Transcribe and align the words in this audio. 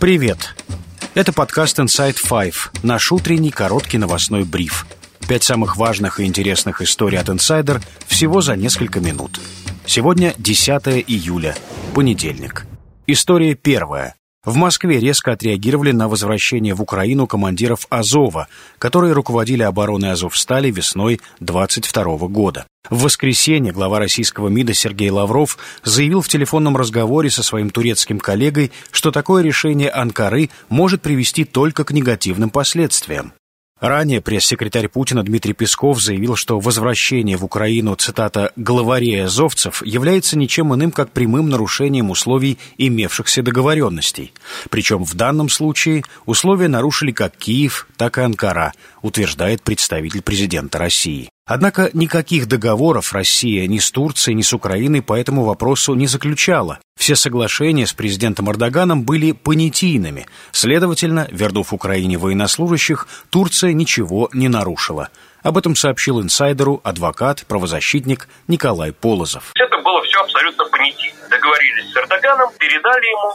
Привет! 0.00 0.54
Это 1.12 1.30
подкаст 1.30 1.78
Inside 1.78 2.16
Five, 2.26 2.54
наш 2.82 3.12
утренний 3.12 3.50
короткий 3.50 3.98
новостной 3.98 4.44
бриф. 4.44 4.86
Пять 5.28 5.42
самых 5.42 5.76
важных 5.76 6.20
и 6.20 6.24
интересных 6.24 6.80
историй 6.80 7.18
от 7.18 7.28
Insider 7.28 7.82
всего 8.06 8.40
за 8.40 8.56
несколько 8.56 8.98
минут. 9.00 9.38
Сегодня 9.84 10.32
10 10.38 11.04
июля, 11.06 11.54
понедельник. 11.94 12.64
История 13.06 13.54
первая. 13.54 14.14
В 14.42 14.56
Москве 14.56 14.98
резко 14.98 15.32
отреагировали 15.32 15.92
на 15.92 16.08
возвращение 16.08 16.72
в 16.72 16.80
Украину 16.80 17.26
командиров 17.26 17.86
Азова, 17.90 18.48
которые 18.78 19.12
руководили 19.12 19.62
обороной 19.62 20.12
Азовстали 20.12 20.70
весной 20.70 21.20
22 21.40 22.28
года. 22.28 22.66
В 22.88 23.02
воскресенье 23.02 23.70
глава 23.70 23.98
российского 23.98 24.48
МИДа 24.48 24.72
Сергей 24.72 25.10
Лавров 25.10 25.58
заявил 25.84 26.22
в 26.22 26.28
телефонном 26.28 26.74
разговоре 26.78 27.28
со 27.28 27.42
своим 27.42 27.68
турецким 27.68 28.18
коллегой, 28.18 28.72
что 28.90 29.10
такое 29.10 29.42
решение 29.42 29.90
Анкары 29.90 30.48
может 30.70 31.02
привести 31.02 31.44
только 31.44 31.84
к 31.84 31.92
негативным 31.92 32.48
последствиям. 32.48 33.34
Ранее 33.80 34.20
пресс-секретарь 34.20 34.88
Путина 34.88 35.22
Дмитрий 35.22 35.54
Песков 35.54 36.02
заявил, 36.02 36.36
что 36.36 36.60
возвращение 36.60 37.38
в 37.38 37.44
Украину, 37.44 37.94
цитата, 37.94 38.52
«главарей 38.54 39.24
азовцев» 39.24 39.82
является 39.86 40.36
ничем 40.36 40.74
иным, 40.74 40.90
как 40.92 41.12
прямым 41.12 41.48
нарушением 41.48 42.10
условий 42.10 42.58
имевшихся 42.76 43.42
договоренностей. 43.42 44.34
Причем 44.68 45.04
в 45.04 45.14
данном 45.14 45.48
случае 45.48 46.04
условия 46.26 46.68
нарушили 46.68 47.12
как 47.12 47.34
Киев, 47.36 47.88
так 47.96 48.18
и 48.18 48.20
Анкара, 48.20 48.74
утверждает 49.00 49.62
представитель 49.62 50.20
президента 50.20 50.78
России. 50.78 51.30
Однако 51.50 51.90
никаких 51.94 52.46
договоров 52.46 53.12
Россия 53.12 53.66
ни 53.66 53.78
с 53.78 53.90
Турцией, 53.90 54.36
ни 54.36 54.42
с 54.42 54.52
Украиной 54.52 55.02
по 55.02 55.14
этому 55.18 55.42
вопросу 55.42 55.94
не 55.94 56.06
заключала. 56.06 56.78
Все 56.96 57.16
соглашения 57.16 57.88
с 57.88 57.92
президентом 57.92 58.48
Эрдоганом 58.48 59.02
были 59.02 59.32
понятийными. 59.32 60.28
Следовательно, 60.52 61.26
вернув 61.32 61.72
Украине 61.72 62.18
военнослужащих, 62.18 63.08
Турция 63.30 63.72
ничего 63.72 64.30
не 64.32 64.48
нарушила. 64.48 65.08
Об 65.42 65.58
этом 65.58 65.74
сообщил 65.74 66.22
инсайдеру 66.22 66.80
адвокат, 66.84 67.44
правозащитник 67.48 68.28
Николай 68.46 68.92
Полозов. 68.92 69.50
Это 69.56 69.82
было 69.82 69.99
абсолютно 70.20 70.64
понятийно. 70.66 71.28
Договорились 71.28 71.92
с 71.92 71.96
Эрдоганом, 71.96 72.52
передали 72.58 73.06
ему. 73.06 73.34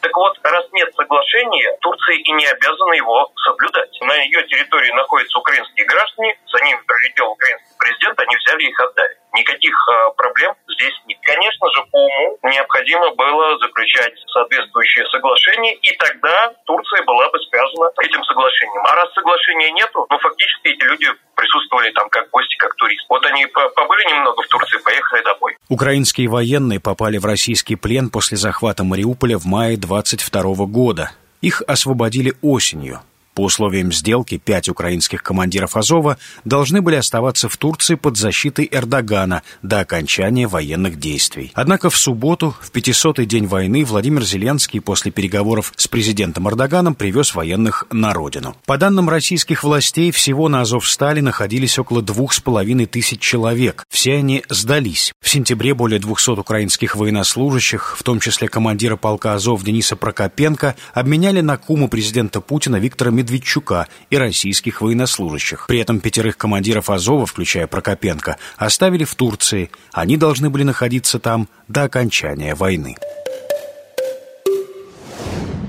Так 0.00 0.16
вот, 0.16 0.38
раз 0.42 0.64
нет 0.72 0.92
соглашения, 0.94 1.76
Турция 1.80 2.16
и 2.16 2.32
не 2.32 2.46
обязана 2.46 2.94
его 2.94 3.32
соблюдать. 3.44 3.90
На 4.00 4.16
ее 4.16 4.46
территории 4.46 4.92
находятся 4.92 5.38
украинские 5.38 5.86
граждане, 5.86 6.36
за 6.46 6.64
ними 6.64 6.80
прилетел 6.86 7.28
украинский 7.28 7.72
президент, 7.78 8.18
они 8.20 8.36
взяли 8.36 8.62
их 8.64 8.80
отдали. 8.80 9.01
Никаких 9.32 9.72
э, 9.72 10.12
проблем 10.16 10.54
здесь 10.68 10.94
нет. 11.06 11.18
Конечно 11.22 11.66
же, 11.72 11.82
по 11.90 11.96
уму 11.96 12.38
необходимо 12.44 13.14
было 13.14 13.58
заключать 13.58 14.12
соответствующие 14.28 15.06
соглашения, 15.06 15.74
и 15.74 15.96
тогда 15.96 16.52
Турция 16.66 17.02
была 17.04 17.30
бы 17.30 17.38
связана 17.48 17.90
этим 18.02 18.22
соглашением. 18.24 18.84
А 18.86 18.94
раз 18.94 19.12
соглашения 19.14 19.70
нету, 19.72 20.06
ну, 20.10 20.18
фактически 20.18 20.68
эти 20.68 20.84
люди 20.84 21.06
присутствовали 21.34 21.90
там 21.92 22.08
как 22.10 22.28
гости, 22.30 22.56
как 22.56 22.74
туристы. 22.76 23.06
Вот 23.08 23.24
они 23.24 23.46
побыли 23.46 24.12
немного 24.12 24.42
в 24.42 24.48
Турции, 24.48 24.78
поехали 24.84 25.22
домой. 25.24 25.56
Украинские 25.68 26.28
военные 26.28 26.80
попали 26.80 27.18
в 27.18 27.24
российский 27.24 27.76
плен 27.76 28.10
после 28.10 28.36
захвата 28.36 28.84
Мариуполя 28.84 29.38
в 29.38 29.46
мае 29.46 29.76
22 29.76 30.66
года. 30.66 31.12
Их 31.40 31.62
освободили 31.66 32.34
осенью. 32.42 33.00
По 33.34 33.44
условиям 33.44 33.92
сделки, 33.92 34.36
пять 34.36 34.68
украинских 34.68 35.22
командиров 35.22 35.76
Азова 35.76 36.18
должны 36.44 36.82
были 36.82 36.96
оставаться 36.96 37.48
в 37.48 37.56
Турции 37.56 37.94
под 37.94 38.18
защитой 38.18 38.68
Эрдогана 38.70 39.42
до 39.62 39.80
окончания 39.80 40.46
военных 40.46 40.98
действий. 40.98 41.50
Однако 41.54 41.88
в 41.88 41.96
субботу, 41.96 42.54
в 42.60 42.70
500-й 42.70 43.24
день 43.24 43.46
войны, 43.46 43.84
Владимир 43.84 44.22
Зеленский 44.22 44.80
после 44.80 45.10
переговоров 45.10 45.72
с 45.76 45.88
президентом 45.88 46.48
Эрдоганом 46.48 46.94
привез 46.94 47.34
военных 47.34 47.86
на 47.90 48.12
родину. 48.12 48.54
По 48.66 48.76
данным 48.76 49.08
российских 49.08 49.64
властей, 49.64 50.10
всего 50.10 50.50
на 50.50 50.60
Азовстале 50.60 51.22
находились 51.22 51.78
около 51.78 52.02
двух 52.02 52.34
с 52.34 52.40
половиной 52.40 52.84
тысяч 52.84 53.20
человек. 53.20 53.84
Все 53.88 54.16
они 54.16 54.44
сдались. 54.50 55.12
В 55.22 55.28
сентябре 55.30 55.72
более 55.74 56.00
200 56.00 56.40
украинских 56.40 56.96
военнослужащих, 56.96 57.96
в 57.96 58.02
том 58.02 58.20
числе 58.20 58.48
командира 58.48 58.96
полка 58.96 59.32
Азов 59.34 59.64
Дениса 59.64 59.96
Прокопенко, 59.96 60.76
обменяли 60.92 61.40
на 61.40 61.56
куму 61.56 61.88
президента 61.88 62.42
Путина 62.42 62.76
Виктора 62.76 63.10
Медведчука 63.22 63.86
и 64.10 64.16
российских 64.16 64.80
военнослужащих. 64.80 65.66
При 65.68 65.78
этом 65.78 66.00
пятерых 66.00 66.36
командиров 66.36 66.90
Азова, 66.90 67.24
включая 67.24 67.68
Прокопенко, 67.68 68.36
оставили 68.56 69.04
в 69.04 69.14
Турции. 69.14 69.70
Они 69.92 70.16
должны 70.16 70.50
были 70.50 70.64
находиться 70.64 71.20
там 71.20 71.48
до 71.68 71.84
окончания 71.84 72.56
войны. 72.56 72.96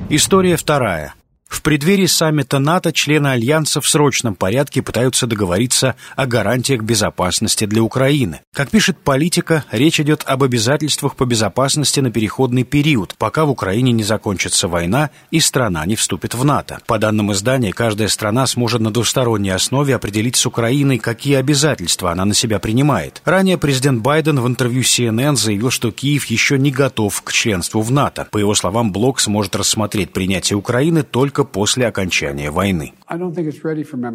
История 0.10 0.58
вторая. 0.58 1.14
В 1.54 1.62
преддверии 1.62 2.08
саммита 2.08 2.58
НАТО 2.58 2.92
члены 2.92 3.28
Альянса 3.28 3.80
в 3.80 3.88
срочном 3.88 4.34
порядке 4.34 4.82
пытаются 4.82 5.28
договориться 5.28 5.96
о 6.16 6.26
гарантиях 6.26 6.82
безопасности 6.82 7.66
для 7.66 7.84
Украины. 7.84 8.40
Как 8.56 8.72
пишет 8.72 8.98
политика, 8.98 9.64
речь 9.72 10.00
идет 10.00 10.24
об 10.26 10.42
обязательствах 10.42 11.16
по 11.16 11.26
безопасности 11.26 12.00
на 12.00 12.10
переходный 12.10 12.64
период, 12.64 13.14
пока 13.20 13.46
в 13.46 13.52
Украине 13.52 13.92
не 13.92 14.04
закончится 14.04 14.68
война 14.68 15.12
и 15.30 15.40
страна 15.40 15.86
не 15.86 15.96
вступит 15.96 16.34
в 16.34 16.44
НАТО. 16.44 16.80
По 16.88 16.98
данным 16.98 17.32
издания, 17.32 17.72
каждая 17.72 18.08
страна 18.08 18.48
сможет 18.48 18.82
на 18.82 18.92
двусторонней 18.92 19.54
основе 19.54 19.94
определить 19.94 20.38
с 20.38 20.48
Украиной, 20.48 20.98
какие 20.98 21.36
обязательства 21.36 22.12
она 22.12 22.26
на 22.26 22.34
себя 22.34 22.58
принимает. 22.58 23.22
Ранее 23.26 23.60
президент 23.60 24.02
Байден 24.02 24.40
в 24.40 24.48
интервью 24.48 24.82
CNN 24.82 25.36
заявил, 25.36 25.70
что 25.70 25.92
Киев 25.92 26.26
еще 26.26 26.58
не 26.58 26.72
готов 26.72 27.22
к 27.22 27.32
членству 27.32 27.82
в 27.82 27.92
НАТО. 27.92 28.28
По 28.32 28.40
его 28.40 28.56
словам, 28.56 28.92
блок 28.92 29.20
сможет 29.20 29.56
рассмотреть 29.56 30.12
принятие 30.12 30.58
Украины 30.58 31.04
только 31.04 31.43
после 31.44 31.88
окончания 31.88 32.52
войны. 32.52 32.94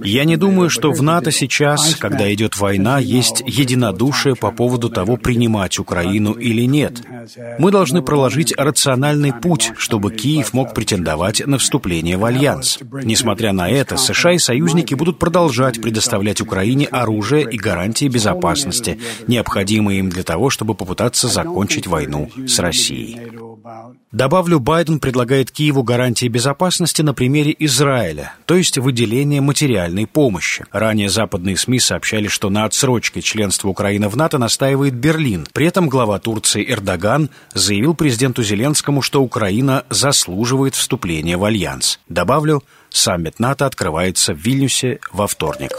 Я 0.04 0.24
не 0.24 0.36
думаю, 0.36 0.70
что 0.70 0.90
в 0.90 1.02
НАТО 1.02 1.30
сейчас, 1.30 1.96
когда 1.96 2.32
идет 2.32 2.58
война, 2.58 2.98
есть 2.98 3.42
единодушие 3.46 4.34
по 4.34 4.50
поводу 4.50 4.88
того, 4.88 5.16
принимать 5.16 5.78
Украину 5.78 6.32
или 6.32 6.62
нет. 6.62 7.02
Мы 7.58 7.70
должны 7.70 8.02
проложить 8.02 8.54
рациональный 8.56 9.32
путь, 9.32 9.72
чтобы 9.76 10.12
Киев 10.12 10.52
мог 10.52 10.74
претендовать 10.74 11.46
на 11.46 11.58
вступление 11.58 12.16
в 12.16 12.24
Альянс. 12.24 12.78
Несмотря 13.04 13.52
на 13.52 13.68
это, 13.68 13.96
США 13.96 14.32
и 14.32 14.38
союзники 14.38 14.94
будут 14.94 15.18
продолжать 15.18 15.80
предоставлять 15.80 16.40
Украине 16.40 16.86
оружие 16.86 17.46
и 17.50 17.56
гарантии 17.56 18.08
безопасности, 18.08 18.98
необходимые 19.26 20.00
им 20.00 20.08
для 20.08 20.22
того, 20.22 20.50
чтобы 20.50 20.74
попытаться 20.74 21.28
закончить 21.28 21.86
войну 21.86 22.30
с 22.46 22.58
Россией. 22.58 23.47
Добавлю, 24.12 24.60
Байден 24.60 25.00
предлагает 25.00 25.50
Киеву 25.50 25.82
гарантии 25.82 26.28
безопасности 26.28 27.02
на 27.02 27.14
примере 27.14 27.54
Израиля, 27.58 28.34
то 28.46 28.54
есть 28.54 28.78
выделение 28.78 29.40
материальной 29.40 30.06
помощи. 30.06 30.64
Ранее 30.72 31.08
западные 31.08 31.56
СМИ 31.56 31.80
сообщали, 31.80 32.28
что 32.28 32.50
на 32.50 32.64
отсрочке 32.64 33.20
членства 33.20 33.68
Украины 33.68 34.08
в 34.08 34.16
НАТО 34.16 34.38
настаивает 34.38 34.94
Берлин. 34.94 35.46
При 35.52 35.66
этом 35.66 35.88
глава 35.88 36.18
Турции 36.18 36.64
Эрдоган 36.68 37.30
заявил 37.54 37.94
президенту 37.94 38.42
Зеленскому, 38.42 39.02
что 39.02 39.22
Украина 39.22 39.84
заслуживает 39.90 40.74
вступления 40.74 41.36
в 41.36 41.44
Альянс. 41.44 42.00
Добавлю, 42.08 42.62
саммит 42.90 43.38
НАТО 43.38 43.66
открывается 43.66 44.34
в 44.34 44.38
Вильнюсе 44.38 45.00
во 45.12 45.26
вторник. 45.26 45.72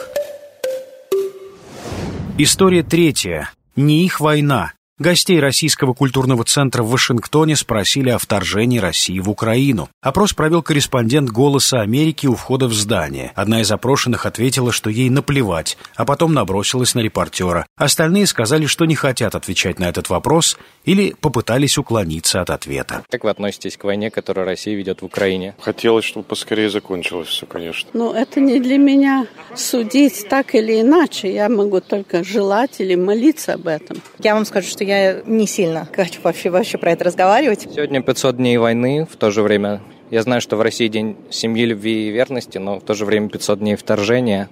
История 2.38 2.84
третья. 2.84 3.52
Не 3.76 4.06
их 4.06 4.22
война. 4.22 4.72
Гостей 5.00 5.40
Российского 5.40 5.94
культурного 5.94 6.44
центра 6.44 6.84
в 6.84 6.90
Вашингтоне 6.90 7.56
спросили 7.56 8.10
о 8.10 8.18
вторжении 8.18 8.80
России 8.80 9.20
в 9.20 9.30
Украину. 9.30 9.88
Опрос 10.02 10.34
провел 10.34 10.62
корреспондент 10.62 11.30
«Голоса 11.30 11.80
Америки» 11.80 12.28
у 12.28 12.36
входа 12.36 12.68
в 12.68 12.74
здание. 12.74 13.32
Одна 13.34 13.62
из 13.62 13.72
опрошенных 13.72 14.26
ответила, 14.26 14.74
что 14.74 14.90
ей 14.90 15.10
наплевать, 15.10 15.78
а 15.96 16.04
потом 16.04 16.34
набросилась 16.34 16.96
на 16.96 17.00
репортера. 17.00 17.66
Остальные 17.78 18.28
сказали, 18.28 18.66
что 18.66 18.84
не 18.84 18.96
хотят 18.96 19.36
отвечать 19.36 19.80
на 19.80 19.86
этот 19.86 20.10
вопрос 20.10 20.58
или 20.84 21.16
попытались 21.22 21.78
уклониться 21.78 22.42
от 22.42 22.50
ответа. 22.50 23.06
Как 23.10 23.24
вы 23.24 23.30
относитесь 23.30 23.78
к 23.78 23.86
войне, 23.86 24.12
которую 24.12 24.46
Россия 24.46 24.76
ведет 24.76 25.02
в 25.02 25.06
Украине? 25.06 25.56
Хотелось, 25.62 26.04
чтобы 26.04 26.26
поскорее 26.26 26.70
закончилось 26.70 27.30
все, 27.30 27.46
конечно. 27.46 27.90
Ну, 27.94 28.12
это 28.12 28.42
не 28.42 28.60
для 28.60 28.78
меня 28.78 29.28
судить 29.56 30.28
так 30.28 30.56
или 30.56 30.82
иначе. 30.82 31.34
Я 31.34 31.48
могу 31.48 31.80
только 31.80 32.22
желать 32.26 32.82
или 32.82 32.96
молиться 32.96 33.54
об 33.54 33.68
этом. 33.68 34.02
Я 34.18 34.36
вам 34.36 34.44
скажу, 34.44 34.68
что 34.68 34.89
я 34.90 35.22
не 35.26 35.48
сильно 35.48 35.88
хочу 35.96 36.20
вообще, 36.24 36.50
вообще 36.50 36.78
про 36.78 36.92
это 36.92 37.06
разговаривать. 37.06 37.68
Сегодня 37.74 38.02
500 38.02 38.38
дней 38.38 38.58
войны, 38.58 39.08
в 39.10 39.16
то 39.16 39.32
же 39.32 39.42
время 39.44 39.82
я 40.12 40.24
знаю, 40.24 40.42
что 40.42 40.56
в 40.56 40.62
России 40.62 40.88
день 40.88 41.16
семьи, 41.30 41.66
любви 41.66 42.08
и 42.08 42.10
верности, 42.10 42.58
но 42.58 42.80
в 42.80 42.84
то 42.84 42.96
же 42.96 43.06
время 43.06 43.30
500 43.30 43.60
дней 43.60 43.76
вторжения. 43.76 44.50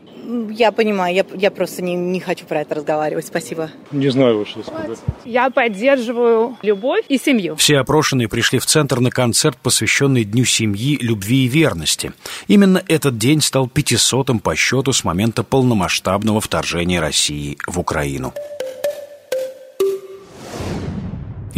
Я 0.51 0.71
понимаю, 0.71 1.15
я, 1.15 1.25
я 1.35 1.51
просто 1.51 1.81
не, 1.81 1.95
не 1.95 2.19
хочу 2.19 2.45
про 2.45 2.61
это 2.61 2.75
разговаривать. 2.75 3.25
Спасибо. 3.25 3.71
Не 3.91 4.09
знаю 4.09 4.45
что 4.45 4.61
сказать. 4.61 4.99
Я 5.25 5.49
поддерживаю 5.49 6.57
любовь 6.61 7.05
и 7.07 7.17
семью. 7.17 7.55
Все 7.55 7.79
опрошенные 7.79 8.27
пришли 8.27 8.59
в 8.59 8.65
центр 8.65 8.99
на 8.99 9.09
концерт, 9.09 9.57
посвященный 9.57 10.25
Дню 10.25 10.45
семьи, 10.45 10.97
любви 11.01 11.45
и 11.45 11.47
верности. 11.47 12.11
Именно 12.47 12.83
этот 12.87 13.17
день 13.17 13.41
стал 13.41 13.67
500-м 13.67 14.39
по 14.39 14.55
счету 14.55 14.93
с 14.93 15.03
момента 15.03 15.43
полномасштабного 15.43 16.41
вторжения 16.41 16.99
России 16.99 17.57
в 17.65 17.79
Украину. 17.79 18.33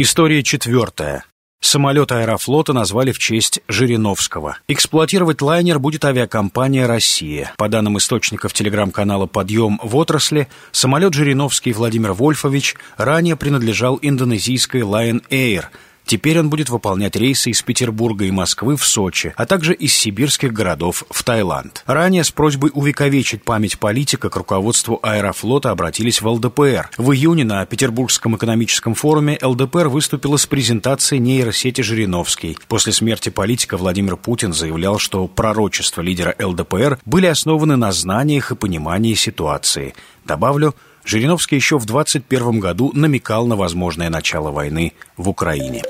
История 0.02 0.42
четвертая. 0.42 1.24
Самолет 1.60 2.10
аэрофлота 2.10 2.72
назвали 2.72 3.12
в 3.12 3.18
честь 3.18 3.60
Жириновского. 3.68 4.56
Эксплуатировать 4.66 5.42
лайнер 5.42 5.78
будет 5.78 6.06
авиакомпания 6.06 6.86
«Россия». 6.86 7.52
По 7.58 7.68
данным 7.68 7.98
источников 7.98 8.54
телеграм-канала 8.54 9.26
«Подъем» 9.26 9.78
в 9.82 9.94
отрасли, 9.96 10.48
самолет 10.72 11.12
Жириновский 11.12 11.74
Владимир 11.74 12.14
Вольфович 12.14 12.76
ранее 12.96 13.36
принадлежал 13.36 13.98
индонезийской 14.00 14.80
Lion 14.80 15.22
Air– 15.28 15.66
Теперь 16.10 16.40
он 16.40 16.50
будет 16.50 16.70
выполнять 16.70 17.14
рейсы 17.14 17.50
из 17.50 17.62
Петербурга 17.62 18.24
и 18.24 18.32
Москвы 18.32 18.76
в 18.76 18.84
Сочи, 18.84 19.32
а 19.36 19.46
также 19.46 19.74
из 19.74 19.94
сибирских 19.94 20.52
городов 20.52 21.04
в 21.08 21.22
Таиланд. 21.22 21.84
Ранее 21.86 22.24
с 22.24 22.32
просьбой 22.32 22.72
увековечить 22.74 23.44
память 23.44 23.78
политика 23.78 24.28
к 24.28 24.34
руководству 24.34 24.98
Аэрофлота 25.04 25.70
обратились 25.70 26.20
в 26.20 26.26
ЛДПР. 26.26 26.90
В 26.98 27.12
июне 27.12 27.44
на 27.44 27.64
Петербургском 27.64 28.34
экономическом 28.34 28.96
форуме 28.96 29.38
ЛДПР 29.40 29.86
выступила 29.86 30.36
с 30.36 30.46
презентацией 30.46 31.20
нейросети 31.20 31.80
Жириновский. 31.80 32.58
После 32.66 32.92
смерти 32.92 33.28
политика 33.28 33.76
Владимир 33.76 34.16
Путин 34.16 34.52
заявлял, 34.52 34.98
что 34.98 35.28
пророчества 35.28 36.00
лидера 36.00 36.34
ЛДПР 36.40 36.98
были 37.04 37.26
основаны 37.26 37.76
на 37.76 37.92
знаниях 37.92 38.50
и 38.50 38.56
понимании 38.56 39.14
ситуации. 39.14 39.94
Добавлю, 40.24 40.74
Жириновский 41.04 41.56
еще 41.56 41.78
в 41.78 41.86
21 41.86 42.60
году 42.60 42.90
намекал 42.94 43.46
на 43.46 43.56
возможное 43.56 44.10
начало 44.10 44.50
войны 44.50 44.92
в 45.16 45.28
Украине. 45.28 45.82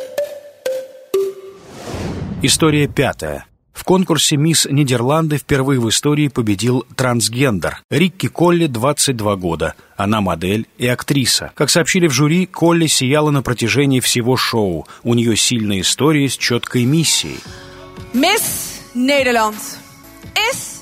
История 2.42 2.88
пятая. 2.88 3.46
В 3.72 3.84
конкурсе 3.84 4.36
«Мисс 4.36 4.66
Нидерланды» 4.66 5.38
впервые 5.38 5.80
в 5.80 5.88
истории 5.88 6.28
победил 6.28 6.84
трансгендер. 6.96 7.82
Рикки 7.90 8.28
Колли, 8.28 8.66
22 8.66 9.36
года. 9.36 9.74
Она 9.96 10.20
модель 10.20 10.66
и 10.76 10.86
актриса. 10.86 11.52
Как 11.54 11.70
сообщили 11.70 12.06
в 12.06 12.12
жюри, 12.12 12.46
Колли 12.46 12.86
сияла 12.86 13.30
на 13.30 13.42
протяжении 13.42 14.00
всего 14.00 14.36
шоу. 14.36 14.86
У 15.02 15.14
нее 15.14 15.36
сильная 15.36 15.80
история 15.80 16.28
с 16.28 16.36
четкой 16.36 16.84
миссией. 16.84 17.40
Мисс 18.12 18.80
Нидерланд. 18.94 19.56
Is 20.34 20.79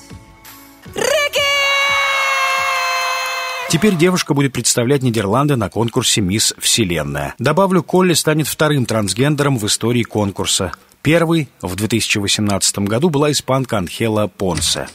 Теперь 3.68 3.96
девушка 3.96 4.32
будет 4.32 4.54
представлять 4.54 5.02
Нидерланды 5.02 5.56
на 5.56 5.68
конкурсе 5.68 6.22
«Мисс 6.22 6.54
Вселенная». 6.58 7.34
Добавлю, 7.38 7.82
Колли 7.82 8.14
станет 8.14 8.48
вторым 8.48 8.86
трансгендером 8.86 9.58
в 9.58 9.66
истории 9.66 10.04
конкурса. 10.04 10.72
Первый 11.02 11.50
в 11.60 11.76
2018 11.76 12.78
году 12.80 13.10
была 13.10 13.30
испанка 13.30 13.76
Анхела 13.76 14.26
Понсе. 14.26 14.88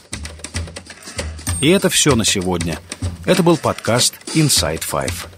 И 1.60 1.68
это 1.68 1.88
все 1.88 2.16
на 2.16 2.24
сегодня. 2.24 2.80
Это 3.24 3.44
был 3.44 3.56
подкаст 3.56 4.14
Inside 4.34 4.82
Five. 4.82 5.33